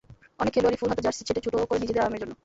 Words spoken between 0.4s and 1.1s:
অনেক খেলোয়াড়ই ফুল হাতা